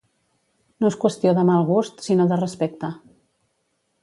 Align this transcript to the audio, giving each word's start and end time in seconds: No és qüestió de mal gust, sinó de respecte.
No 0.83 0.89
és 0.93 0.97
qüestió 1.03 1.33
de 1.39 1.43
mal 1.51 1.67
gust, 1.69 2.01
sinó 2.09 2.29
de 2.33 2.41
respecte. 2.43 2.91